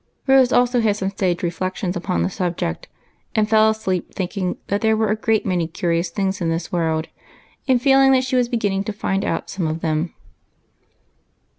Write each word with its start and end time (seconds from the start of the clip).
Rose 0.25 0.51
also 0.51 0.81
had 0.81 0.95
some 0.95 1.11
sage 1.11 1.43
reflections 1.43 1.95
upon 1.95 2.23
the 2.23 2.29
sub 2.31 2.57
ject, 2.57 2.87
and 3.35 3.47
fell 3.47 3.69
asleep 3.69 4.15
thinking 4.15 4.57
that 4.65 4.81
there 4.81 4.97
were 4.97 5.09
a 5.11 5.15
great 5.15 5.45
many 5.45 5.67
curious 5.67 6.09
things 6.09 6.41
in 6.41 6.49
this 6.49 6.71
world, 6.71 7.07
and 7.67 7.79
feeling 7.79 8.11
that 8.13 8.23
she 8.23 8.35
was 8.35 8.49
beginning 8.49 8.83
to 8.85 8.93
find 8.93 9.23
out 9.23 9.47
some 9.47 9.67
of 9.67 9.81
them. 9.81 10.11